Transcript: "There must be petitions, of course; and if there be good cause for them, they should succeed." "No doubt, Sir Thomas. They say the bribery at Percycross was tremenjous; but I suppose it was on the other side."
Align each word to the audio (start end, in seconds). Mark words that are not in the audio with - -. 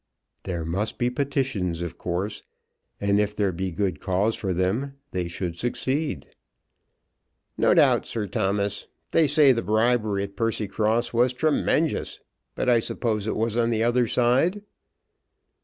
"There 0.45 0.65
must 0.65 0.97
be 0.97 1.11
petitions, 1.11 1.83
of 1.83 1.99
course; 1.99 2.41
and 2.99 3.19
if 3.19 3.35
there 3.35 3.51
be 3.51 3.69
good 3.69 3.99
cause 3.99 4.33
for 4.35 4.51
them, 4.51 4.95
they 5.11 5.27
should 5.27 5.55
succeed." 5.59 6.25
"No 7.55 7.75
doubt, 7.75 8.07
Sir 8.07 8.25
Thomas. 8.25 8.87
They 9.11 9.27
say 9.27 9.51
the 9.51 9.61
bribery 9.61 10.23
at 10.23 10.35
Percycross 10.35 11.13
was 11.13 11.33
tremenjous; 11.35 12.19
but 12.55 12.67
I 12.67 12.79
suppose 12.79 13.27
it 13.27 13.35
was 13.35 13.55
on 13.55 13.69
the 13.69 13.83
other 13.83 14.07
side." 14.07 14.63